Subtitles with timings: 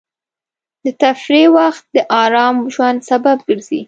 [0.83, 3.79] د تفریح وخت د ارام ژوند سبب ګرځي.